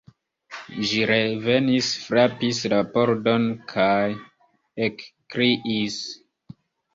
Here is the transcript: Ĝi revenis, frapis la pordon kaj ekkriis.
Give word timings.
Ĝi 0.91 1.01
revenis, 1.09 1.89
frapis 2.05 2.61
la 2.73 2.79
pordon 2.95 3.45
kaj 3.75 3.93
ekkriis. 4.89 6.01